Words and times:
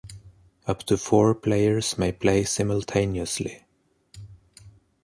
Up 0.65 0.79
to 0.85 0.97
four 0.97 1.35
players 1.35 1.95
may 1.95 2.11
play 2.11 2.43
simultaneously. 2.43 3.65